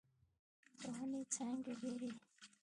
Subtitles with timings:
[0.79, 2.23] د ونې څانګې ډيرې دې.